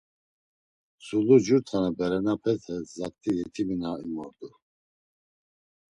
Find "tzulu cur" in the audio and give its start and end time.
1.01-1.61